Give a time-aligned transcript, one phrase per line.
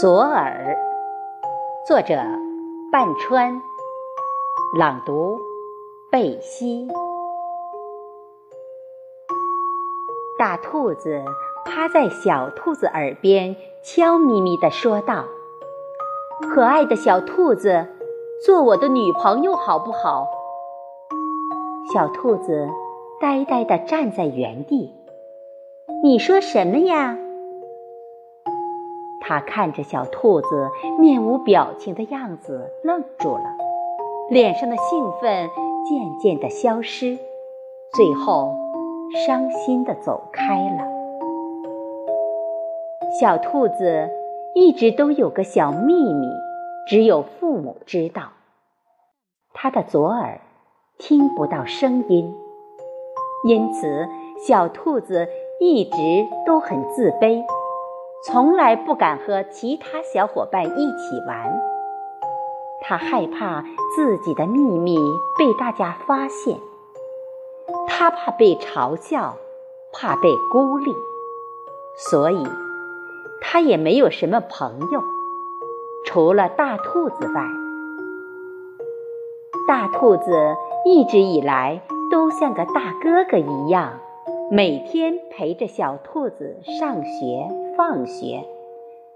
[0.00, 0.78] 左耳，
[1.86, 2.14] 作者
[2.90, 3.60] 半川，
[4.78, 5.38] 朗读
[6.10, 6.88] 贝西。
[10.38, 11.22] 大兔子
[11.66, 15.26] 趴在小兔子耳边，悄咪咪地说道
[16.48, 17.86] ：“可爱的小兔子，
[18.46, 20.26] 做我的女朋友好不好？”
[21.92, 22.70] 小兔子
[23.20, 24.94] 呆呆地站在原地。
[26.02, 27.18] 你说什么呀？
[29.30, 33.44] 他看着小兔子面无表情的样子，愣住了，
[34.28, 35.48] 脸上的兴奋
[35.88, 37.16] 渐渐的消失，
[37.94, 38.52] 最后
[39.24, 40.84] 伤心的走开了。
[43.20, 44.10] 小兔子
[44.56, 46.26] 一直都有个小秘密，
[46.88, 48.32] 只有父母知道。
[49.52, 50.40] 它的左耳
[50.98, 52.34] 听不到声音，
[53.44, 54.08] 因此
[54.44, 55.28] 小兔子。
[55.62, 57.44] 一直都很自卑，
[58.22, 61.60] 从来不敢和其他小伙伴一起玩。
[62.82, 63.64] 他害怕
[63.96, 64.98] 自己的秘密
[65.38, 66.58] 被大家发现，
[67.86, 69.36] 他怕被嘲笑，
[69.92, 70.94] 怕被孤立，
[71.96, 72.46] 所以
[73.40, 75.02] 他也没有什么朋友，
[76.04, 77.42] 除了大兔子外。
[79.66, 83.98] 大兔子一直以来都像个大哥哥一样。
[84.52, 88.44] 每天陪着小兔子上学、放学，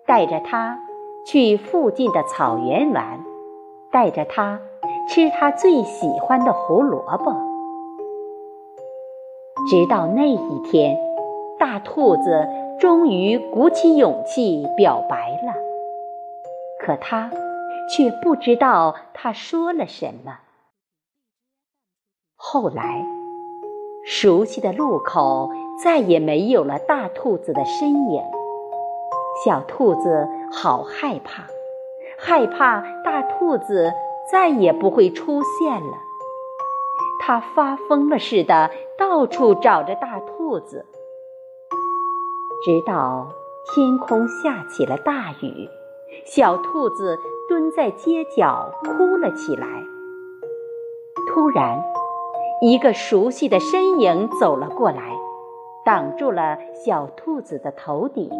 [0.06, 0.78] 带着它
[1.26, 3.18] 去附近的草原玩，
[3.90, 4.60] 带着它
[5.08, 7.34] 吃它最喜欢的胡萝卜。
[9.68, 10.96] 直到那一天，
[11.58, 12.46] 大兔子
[12.78, 15.52] 终于鼓起勇气表白了，
[16.78, 17.32] 可它
[17.90, 20.38] 却不知道他说了什么。
[22.36, 23.23] 后来。
[24.06, 25.50] 熟悉的路口
[25.82, 28.22] 再也没有了大兔子的身影，
[29.42, 31.46] 小兔子好害怕，
[32.18, 33.92] 害怕大兔子
[34.30, 35.96] 再也不会出现了。
[37.18, 40.84] 它发疯了似的到处找着大兔子，
[42.62, 43.30] 直到
[43.74, 45.70] 天空下起了大雨，
[46.26, 49.66] 小兔子蹲在街角哭了起来。
[51.26, 51.93] 突然。
[52.66, 55.12] 一个熟悉的身影走了过来，
[55.84, 58.30] 挡住了小兔子的头顶。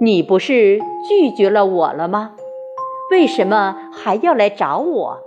[0.00, 2.32] 你不是拒绝了我了吗？
[3.10, 5.18] 为什么还要来找我？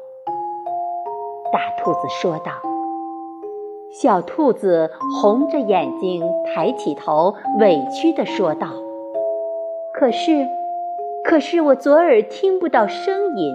[1.53, 2.51] 大兔子说道。
[3.91, 4.89] 小兔子
[5.21, 8.69] 红着眼睛，抬起头，委屈地说道
[9.93, 10.47] ：“可是，
[11.23, 13.53] 可是我左耳听不到声音。”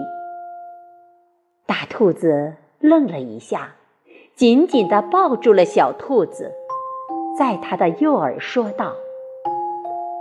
[1.67, 2.53] 大兔子。
[2.87, 3.75] 愣了一下，
[4.35, 6.51] 紧紧地抱住了小兔子，
[7.37, 8.93] 在它的右耳说道：“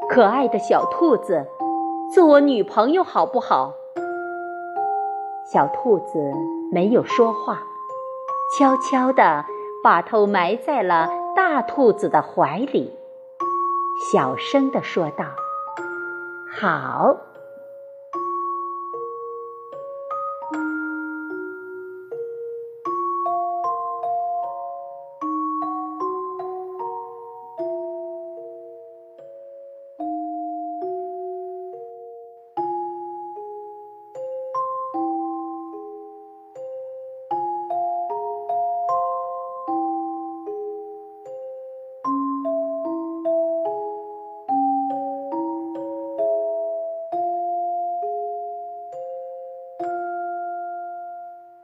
[0.08, 1.47] 可爱的小兔子，
[2.12, 3.72] 做我女朋友好不好？”
[5.52, 6.32] 小兔子
[6.72, 7.62] 没有说话，
[8.56, 9.44] 悄悄地
[9.82, 12.96] 把头埋在了大兔子的怀里，
[14.10, 15.26] 小声地说道
[16.50, 17.16] ：“好。”